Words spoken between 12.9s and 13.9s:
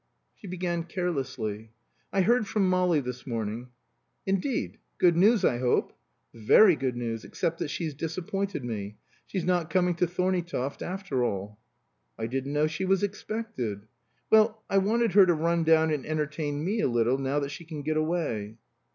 expected."